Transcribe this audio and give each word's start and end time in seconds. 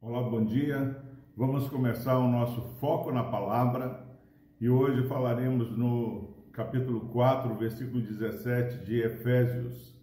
Olá, 0.00 0.22
bom 0.22 0.42
dia. 0.42 0.96
Vamos 1.36 1.68
começar 1.68 2.18
o 2.18 2.30
nosso 2.30 2.62
foco 2.80 3.12
na 3.12 3.24
palavra 3.24 4.06
e 4.58 4.70
hoje 4.70 5.06
falaremos 5.06 5.76
no 5.76 6.34
capítulo 6.50 7.08
4, 7.10 7.54
versículo 7.56 8.00
17 8.00 8.86
de 8.86 9.02
Efésios. 9.02 9.94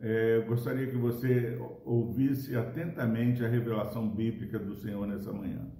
É, 0.00 0.40
gostaria 0.48 0.88
que 0.88 0.96
você 0.96 1.56
ouvisse 1.84 2.56
atentamente 2.56 3.44
a 3.44 3.48
revelação 3.48 4.08
bíblica 4.08 4.58
do 4.58 4.74
Senhor 4.74 5.06
nessa 5.06 5.32
manhã. 5.32 5.70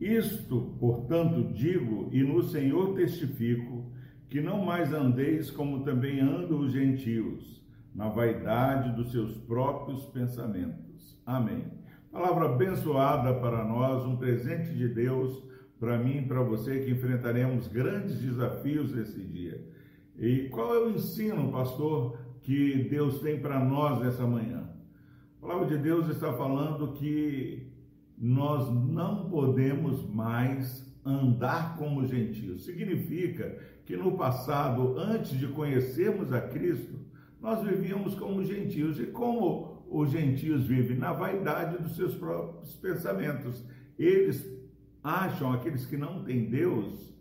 Isto, 0.00 0.74
portanto, 0.80 1.52
digo 1.52 2.08
e 2.10 2.22
no 2.22 2.42
Senhor 2.42 2.94
testifico 2.94 3.92
que 4.30 4.40
não 4.40 4.64
mais 4.64 4.94
andeis 4.94 5.50
como 5.50 5.84
também 5.84 6.20
andam 6.20 6.60
os 6.60 6.72
gentios, 6.72 7.61
na 7.94 8.08
vaidade 8.08 8.94
dos 8.96 9.10
seus 9.12 9.36
próprios 9.36 10.04
pensamentos. 10.06 11.20
Amém. 11.26 11.64
Palavra 12.10 12.46
abençoada 12.46 13.34
para 13.40 13.64
nós, 13.64 14.04
um 14.04 14.16
presente 14.16 14.74
de 14.74 14.88
Deus 14.88 15.42
para 15.78 15.98
mim 15.98 16.18
e 16.18 16.26
para 16.26 16.42
você 16.42 16.80
que 16.80 16.90
enfrentaremos 16.90 17.68
grandes 17.68 18.20
desafios 18.20 18.94
nesse 18.94 19.20
dia. 19.20 19.66
E 20.18 20.48
qual 20.50 20.74
é 20.74 20.78
o 20.78 20.90
ensino, 20.90 21.50
pastor, 21.50 22.18
que 22.42 22.88
Deus 22.88 23.20
tem 23.20 23.40
para 23.40 23.58
nós 23.64 24.00
nessa 24.00 24.26
manhã? 24.26 24.68
A 25.38 25.46
palavra 25.46 25.76
de 25.76 25.82
Deus 25.82 26.08
está 26.08 26.32
falando 26.34 26.92
que 26.92 27.72
nós 28.16 28.70
não 28.70 29.28
podemos 29.28 30.08
mais 30.08 30.88
andar 31.04 31.76
como 31.76 32.06
gentios. 32.06 32.64
Significa 32.64 33.58
que 33.84 33.96
no 33.96 34.16
passado, 34.16 34.96
antes 34.96 35.36
de 35.36 35.48
conhecermos 35.48 36.32
a 36.32 36.40
Cristo, 36.40 37.00
nós 37.42 37.60
vivíamos 37.62 38.14
como 38.14 38.44
gentios. 38.44 39.00
E 39.00 39.06
como 39.06 39.84
os 39.90 40.10
gentios 40.10 40.64
vivem? 40.64 40.96
Na 40.96 41.12
vaidade 41.12 41.82
dos 41.82 41.96
seus 41.96 42.14
próprios 42.14 42.74
pensamentos. 42.76 43.64
Eles 43.98 44.46
acham, 45.02 45.52
aqueles 45.52 45.84
que 45.84 45.96
não 45.96 46.22
têm 46.22 46.48
Deus, 46.48 47.12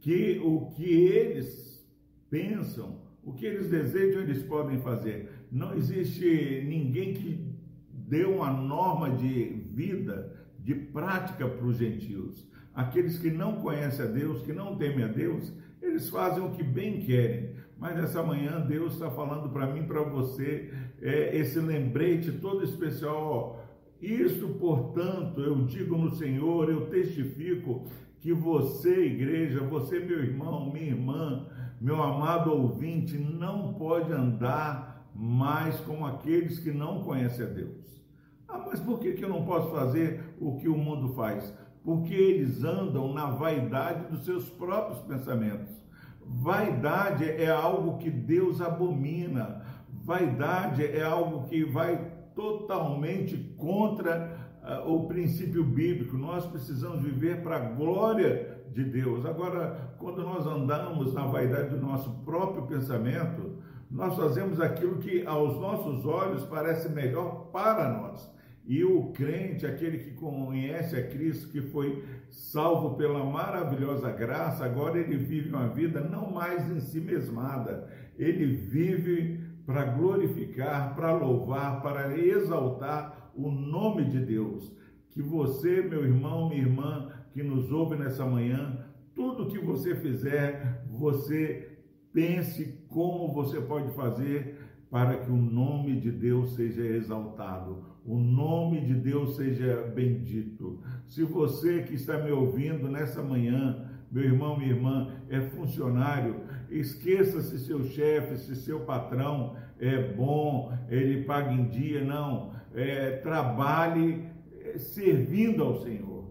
que 0.00 0.40
o 0.42 0.70
que 0.70 0.84
eles 0.84 1.84
pensam, 2.30 3.02
o 3.24 3.32
que 3.32 3.44
eles 3.44 3.68
desejam, 3.68 4.22
eles 4.22 4.42
podem 4.44 4.80
fazer. 4.80 5.30
Não 5.50 5.74
existe 5.74 6.64
ninguém 6.66 7.14
que 7.14 7.52
dê 7.90 8.24
uma 8.24 8.52
norma 8.52 9.10
de 9.10 9.44
vida 9.72 10.46
de 10.58 10.74
prática 10.74 11.48
para 11.48 11.66
os 11.66 11.78
gentios. 11.78 12.46
Aqueles 12.72 13.18
que 13.18 13.30
não 13.30 13.56
conhecem 13.56 14.04
a 14.04 14.08
Deus, 14.08 14.42
que 14.42 14.52
não 14.52 14.76
temem 14.76 15.04
a 15.04 15.08
Deus, 15.08 15.52
eles 15.80 16.08
fazem 16.08 16.44
o 16.44 16.50
que 16.50 16.62
bem 16.62 17.00
querem. 17.00 17.54
Mas 17.84 17.96
nessa 17.96 18.22
manhã 18.22 18.62
Deus 18.62 18.94
está 18.94 19.10
falando 19.10 19.50
para 19.50 19.66
mim, 19.66 19.82
para 19.82 20.00
você, 20.00 20.72
é, 21.02 21.36
esse 21.36 21.60
lembrete 21.60 22.32
todo 22.32 22.64
especial. 22.64 23.62
Isso, 24.00 24.48
portanto, 24.58 25.42
eu 25.42 25.66
digo 25.66 25.94
no 25.98 26.14
Senhor, 26.14 26.70
eu 26.70 26.86
testifico 26.86 27.84
que 28.22 28.32
você, 28.32 29.04
igreja, 29.04 29.60
você, 29.60 30.00
meu 30.00 30.18
irmão, 30.18 30.72
minha 30.72 30.92
irmã, 30.92 31.46
meu 31.78 32.02
amado 32.02 32.54
ouvinte, 32.54 33.18
não 33.18 33.74
pode 33.74 34.10
andar 34.10 35.06
mais 35.14 35.78
como 35.80 36.06
aqueles 36.06 36.58
que 36.58 36.72
não 36.72 37.02
conhecem 37.02 37.44
a 37.44 37.50
Deus. 37.50 38.02
Ah, 38.48 38.64
mas 38.66 38.80
por 38.80 38.98
que, 38.98 39.12
que 39.12 39.22
eu 39.26 39.28
não 39.28 39.44
posso 39.44 39.70
fazer 39.70 40.34
o 40.40 40.56
que 40.56 40.70
o 40.70 40.78
mundo 40.78 41.12
faz? 41.12 41.54
Porque 41.84 42.14
eles 42.14 42.64
andam 42.64 43.12
na 43.12 43.26
vaidade 43.26 44.10
dos 44.10 44.24
seus 44.24 44.48
próprios 44.48 45.00
pensamentos. 45.00 45.83
Vaidade 46.26 47.24
é 47.24 47.50
algo 47.50 47.98
que 47.98 48.10
Deus 48.10 48.60
abomina. 48.60 49.62
Vaidade 49.88 50.84
é 50.84 51.02
algo 51.02 51.48
que 51.48 51.64
vai 51.64 52.12
totalmente 52.34 53.36
contra 53.56 54.36
uh, 54.62 54.92
o 54.92 55.06
princípio 55.06 55.64
bíblico. 55.64 56.16
Nós 56.16 56.46
precisamos 56.46 57.02
viver 57.02 57.42
para 57.42 57.56
a 57.56 57.68
glória 57.70 58.64
de 58.72 58.84
Deus. 58.84 59.24
Agora, 59.24 59.94
quando 59.98 60.22
nós 60.22 60.46
andamos 60.46 61.14
na 61.14 61.26
vaidade 61.26 61.70
do 61.70 61.80
nosso 61.80 62.10
próprio 62.24 62.66
pensamento, 62.66 63.58
nós 63.90 64.16
fazemos 64.16 64.60
aquilo 64.60 64.98
que 64.98 65.24
aos 65.24 65.58
nossos 65.60 66.04
olhos 66.04 66.44
parece 66.44 66.88
melhor 66.88 67.48
para 67.52 67.88
nós. 67.88 68.33
E 68.66 68.82
o 68.82 69.12
crente, 69.12 69.66
aquele 69.66 69.98
que 69.98 70.12
conhece 70.12 70.96
a 70.96 71.06
Cristo, 71.06 71.50
que 71.50 71.60
foi 71.60 72.02
salvo 72.30 72.96
pela 72.96 73.22
maravilhosa 73.22 74.10
graça, 74.10 74.64
agora 74.64 74.98
ele 74.98 75.18
vive 75.18 75.50
uma 75.50 75.68
vida 75.68 76.00
não 76.00 76.30
mais 76.30 76.70
em 76.70 76.80
si 76.80 76.98
mesmada, 76.98 77.86
ele 78.18 78.46
vive 78.46 79.38
para 79.66 79.84
glorificar, 79.84 80.94
para 80.94 81.12
louvar, 81.12 81.82
para 81.82 82.18
exaltar 82.18 83.32
o 83.36 83.50
nome 83.50 84.06
de 84.06 84.20
Deus. 84.20 84.74
Que 85.10 85.20
você, 85.20 85.82
meu 85.82 86.02
irmão, 86.04 86.48
minha 86.48 86.62
irmã, 86.62 87.12
que 87.34 87.42
nos 87.42 87.70
ouve 87.70 87.96
nessa 87.96 88.24
manhã, 88.24 88.78
tudo 89.14 89.46
que 89.46 89.58
você 89.58 89.94
fizer, 89.94 90.84
você 90.88 91.78
pense 92.12 92.82
como 92.88 93.32
você 93.32 93.60
pode 93.60 93.94
fazer 93.94 94.58
para 94.90 95.18
que 95.18 95.30
o 95.30 95.36
nome 95.36 96.00
de 96.00 96.10
Deus 96.10 96.54
seja 96.54 96.82
exaltado 96.82 97.94
o 98.04 98.18
nome 98.18 98.53
de 98.84 98.94
Deus 98.94 99.36
seja 99.36 99.90
bendito. 99.94 100.80
Se 101.08 101.24
você 101.24 101.82
que 101.82 101.94
está 101.94 102.18
me 102.18 102.30
ouvindo 102.30 102.88
nessa 102.88 103.22
manhã, 103.22 103.90
meu 104.10 104.22
irmão, 104.22 104.56
minha 104.56 104.70
irmã, 104.70 105.08
é 105.28 105.40
funcionário, 105.40 106.42
esqueça 106.70 107.42
se 107.42 107.58
seu 107.58 107.82
chefe, 107.82 108.36
se 108.36 108.54
seu 108.54 108.80
patrão 108.80 109.56
é 109.78 110.12
bom, 110.12 110.72
ele 110.88 111.24
paga 111.24 111.52
em 111.52 111.68
dia, 111.68 112.04
não. 112.04 112.52
É, 112.72 113.16
trabalhe 113.16 114.24
é, 114.62 114.78
servindo 114.78 115.64
ao 115.64 115.80
Senhor. 115.82 116.24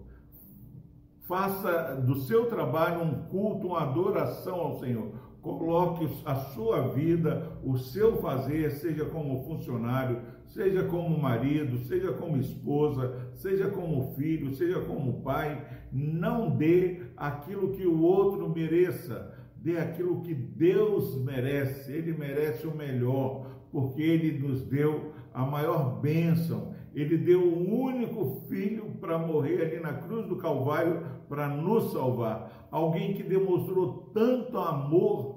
Faça 1.27 1.95
do 1.95 2.15
seu 2.15 2.45
trabalho 2.45 3.01
um 3.01 3.23
culto, 3.25 3.67
uma 3.67 3.81
adoração 3.81 4.55
ao 4.55 4.79
Senhor. 4.79 5.11
Coloque 5.41 6.07
a 6.23 6.35
sua 6.35 6.87
vida, 6.93 7.51
o 7.63 7.77
seu 7.77 8.17
fazer, 8.21 8.71
seja 8.71 9.03
como 9.05 9.43
funcionário, 9.43 10.21
seja 10.47 10.83
como 10.83 11.17
marido, 11.17 11.79
seja 11.79 12.13
como 12.13 12.37
esposa, 12.37 13.31
seja 13.35 13.69
como 13.69 14.13
filho, 14.15 14.53
seja 14.53 14.79
como 14.81 15.21
pai, 15.21 15.65
não 15.91 16.55
dê 16.55 17.01
aquilo 17.17 17.71
que 17.71 17.85
o 17.85 18.01
outro 18.01 18.49
mereça, 18.49 19.33
dê 19.55 19.77
aquilo 19.77 20.21
que 20.21 20.33
Deus 20.33 21.23
merece, 21.23 21.91
ele 21.91 22.13
merece 22.13 22.67
o 22.67 22.75
melhor, 22.75 23.47
porque 23.71 24.01
ele 24.01 24.37
nos 24.39 24.61
deu 24.63 25.13
a 25.33 25.45
maior 25.45 25.99
bênção, 25.99 26.73
ele 26.93 27.17
deu 27.17 27.41
o 27.41 27.81
único 27.81 28.43
filho 28.47 28.91
para 29.01 29.17
morrer 29.17 29.61
ali 29.63 29.79
na 29.79 29.93
cruz 29.93 30.27
do 30.27 30.35
Calvário 30.35 31.01
para 31.27 31.47
nos 31.47 31.91
salvar, 31.91 32.67
alguém 32.69 33.13
que 33.13 33.23
demonstrou 33.23 34.11
tanto 34.13 34.57
amor 34.59 35.32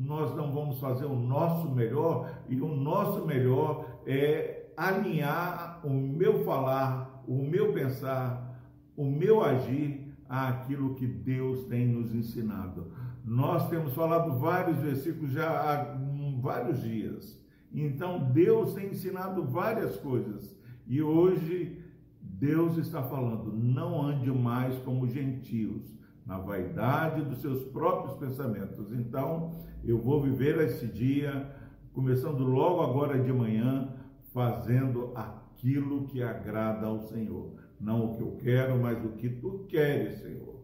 nós 0.00 0.34
não 0.34 0.50
vamos 0.50 0.80
fazer 0.80 1.04
o 1.04 1.14
nosso 1.14 1.70
melhor 1.70 2.42
e 2.48 2.58
o 2.58 2.74
nosso 2.74 3.26
melhor 3.26 4.00
é 4.06 4.72
alinhar 4.74 5.80
o 5.84 5.90
meu 5.90 6.42
falar, 6.42 7.22
o 7.28 7.44
meu 7.44 7.74
pensar, 7.74 8.58
o 8.96 9.04
meu 9.04 9.44
agir 9.44 10.10
àquilo 10.26 10.94
que 10.94 11.06
Deus 11.06 11.64
tem 11.64 11.86
nos 11.86 12.14
ensinado. 12.14 12.92
Nós 13.22 13.68
temos 13.68 13.92
falado 13.92 14.38
vários 14.38 14.78
versículos 14.78 15.32
já 15.32 15.50
há 15.50 15.98
vários 16.40 16.80
dias. 16.82 17.38
Então 17.70 18.30
Deus 18.32 18.72
tem 18.72 18.86
ensinado 18.86 19.44
várias 19.44 19.98
coisas 19.98 20.56
e 20.86 21.02
hoje 21.02 21.78
Deus 22.22 22.78
está 22.78 23.02
falando: 23.02 23.52
não 23.52 24.02
ande 24.02 24.30
mais 24.30 24.78
como 24.78 25.06
gentios, 25.06 25.94
na 26.30 26.38
vaidade 26.38 27.22
dos 27.22 27.40
seus 27.40 27.64
próprios 27.64 28.16
pensamentos. 28.16 28.92
Então, 28.92 29.50
eu 29.82 29.98
vou 29.98 30.22
viver 30.22 30.60
esse 30.60 30.86
dia, 30.86 31.50
começando 31.92 32.44
logo 32.44 32.82
agora 32.82 33.18
de 33.18 33.32
manhã, 33.32 33.92
fazendo 34.32 35.12
aquilo 35.16 36.06
que 36.06 36.22
agrada 36.22 36.86
ao 36.86 37.00
Senhor. 37.00 37.56
Não 37.80 38.04
o 38.04 38.14
que 38.14 38.22
eu 38.22 38.36
quero, 38.36 38.78
mas 38.78 39.04
o 39.04 39.08
que 39.16 39.28
tu 39.28 39.66
queres, 39.68 40.20
Senhor. 40.20 40.60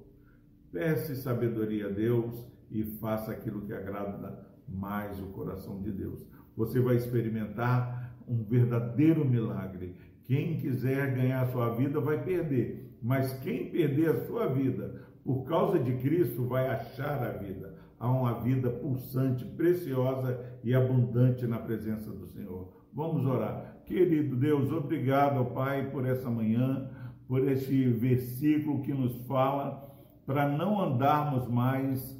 Peça 0.70 1.16
sabedoria 1.16 1.88
a 1.88 1.90
Deus 1.90 2.46
e 2.70 2.84
faça 3.00 3.32
aquilo 3.32 3.62
que 3.62 3.72
agrada 3.72 4.46
mais 4.68 5.18
o 5.18 5.26
coração 5.32 5.82
de 5.82 5.90
Deus. 5.90 6.24
Você 6.56 6.78
vai 6.78 6.94
experimentar 6.94 8.14
um 8.28 8.44
verdadeiro 8.44 9.24
milagre. 9.24 9.96
Quem 10.26 10.58
quiser 10.58 11.12
ganhar 11.12 11.42
a 11.42 11.50
sua 11.50 11.70
vida 11.70 12.00
vai 12.00 12.22
perder, 12.22 12.96
mas 13.02 13.32
quem 13.40 13.68
perder 13.68 14.10
a 14.10 14.26
sua 14.26 14.46
vida 14.46 15.06
por 15.26 15.44
causa 15.44 15.78
de 15.78 15.92
Cristo 15.96 16.46
vai 16.46 16.68
achar 16.68 17.20
a 17.20 17.32
vida 17.32 17.74
a 17.98 18.08
uma 18.08 18.40
vida 18.40 18.70
pulsante, 18.70 19.44
preciosa 19.44 20.38
e 20.62 20.74
abundante 20.74 21.46
na 21.46 21.58
presença 21.58 22.10
do 22.10 22.26
Senhor. 22.28 22.68
Vamos 22.92 23.26
orar. 23.26 23.78
Querido 23.86 24.36
Deus, 24.36 24.70
obrigado, 24.70 25.44
Pai, 25.46 25.90
por 25.90 26.06
essa 26.06 26.30
manhã, 26.30 26.88
por 27.26 27.46
este 27.48 27.88
versículo 27.88 28.82
que 28.82 28.92
nos 28.92 29.16
fala 29.26 29.82
para 30.24 30.48
não 30.48 30.80
andarmos 30.80 31.48
mais 31.48 32.16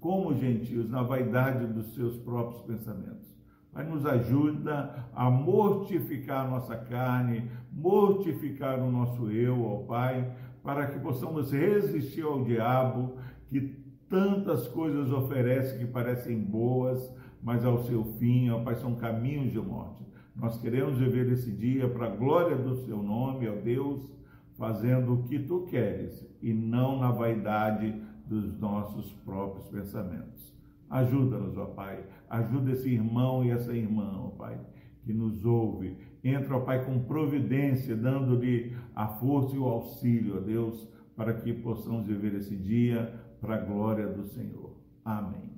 como 0.00 0.34
gentios, 0.34 0.88
na 0.88 1.02
vaidade 1.02 1.66
dos 1.66 1.94
seus 1.94 2.16
próprios 2.18 2.62
pensamentos. 2.62 3.28
Pai, 3.72 3.84
nos 3.84 4.06
ajuda 4.06 5.08
a 5.14 5.30
mortificar 5.30 6.46
a 6.46 6.48
nossa 6.48 6.76
carne, 6.76 7.50
mortificar 7.72 8.78
o 8.80 8.90
nosso 8.90 9.30
eu, 9.30 9.64
ó 9.64 9.78
Pai, 9.86 10.32
para 10.62 10.86
que 10.86 10.98
possamos 10.98 11.52
resistir 11.52 12.22
ao 12.22 12.44
diabo, 12.44 13.16
que 13.48 13.76
tantas 14.08 14.66
coisas 14.68 15.10
oferece 15.12 15.78
que 15.78 15.86
parecem 15.86 16.40
boas, 16.40 17.12
mas 17.42 17.64
ao 17.64 17.84
seu 17.84 18.04
fim, 18.18 18.50
ó 18.50 18.60
Pai, 18.62 18.74
são 18.76 18.94
caminhos 18.94 19.52
de 19.52 19.58
morte. 19.58 20.04
Nós 20.34 20.60
queremos 20.60 20.98
viver 20.98 21.30
esse 21.32 21.50
dia 21.50 21.88
para 21.88 22.06
a 22.06 22.16
glória 22.16 22.56
do 22.56 22.76
seu 22.84 23.02
nome, 23.02 23.48
ó 23.48 23.54
Deus, 23.54 24.08
fazendo 24.56 25.14
o 25.14 25.22
que 25.24 25.38
tu 25.38 25.66
queres 25.66 26.26
e 26.42 26.52
não 26.52 26.98
na 26.98 27.10
vaidade 27.10 27.94
dos 28.26 28.58
nossos 28.58 29.12
próprios 29.24 29.68
pensamentos. 29.68 30.52
Ajuda-nos, 30.90 31.56
ó 31.56 31.66
Pai. 31.66 32.04
Ajuda 32.30 32.72
esse 32.72 32.88
irmão 32.88 33.44
e 33.44 33.50
essa 33.50 33.72
irmã, 33.72 34.20
ó 34.24 34.28
Pai, 34.30 34.58
que 35.04 35.12
nos 35.12 35.44
ouve. 35.44 35.96
Entra, 36.22 36.56
ó 36.56 36.60
Pai, 36.60 36.84
com 36.84 36.98
providência, 37.04 37.96
dando-lhe 37.96 38.76
a 38.94 39.06
força 39.06 39.54
e 39.54 39.58
o 39.58 39.64
auxílio, 39.64 40.36
ó 40.36 40.40
Deus, 40.40 40.88
para 41.16 41.34
que 41.34 41.52
possamos 41.52 42.06
viver 42.06 42.34
esse 42.34 42.56
dia 42.56 43.14
para 43.40 43.56
a 43.56 43.64
glória 43.64 44.06
do 44.06 44.24
Senhor. 44.24 44.76
Amém. 45.04 45.50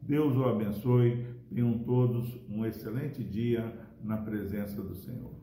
Deus 0.00 0.36
o 0.36 0.44
abençoe. 0.44 1.26
Tenham 1.54 1.78
todos 1.80 2.40
um 2.48 2.64
excelente 2.64 3.22
dia 3.22 3.74
na 4.02 4.16
presença 4.16 4.82
do 4.82 4.94
Senhor. 4.94 5.41